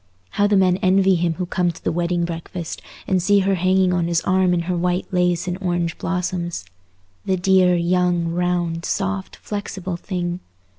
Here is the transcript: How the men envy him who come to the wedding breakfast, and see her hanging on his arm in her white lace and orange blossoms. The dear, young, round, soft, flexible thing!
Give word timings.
How 0.31 0.47
the 0.47 0.57
men 0.57 0.77
envy 0.77 1.13
him 1.13 1.35
who 1.35 1.45
come 1.45 1.71
to 1.71 1.83
the 1.83 1.91
wedding 1.91 2.25
breakfast, 2.25 2.81
and 3.05 3.21
see 3.21 3.41
her 3.41 3.53
hanging 3.53 3.93
on 3.93 4.07
his 4.07 4.19
arm 4.21 4.51
in 4.51 4.61
her 4.61 4.75
white 4.75 5.05
lace 5.13 5.47
and 5.47 5.59
orange 5.61 5.95
blossoms. 5.99 6.65
The 7.25 7.37
dear, 7.37 7.75
young, 7.75 8.29
round, 8.29 8.83
soft, 8.83 9.35
flexible 9.35 9.97
thing! 9.97 10.39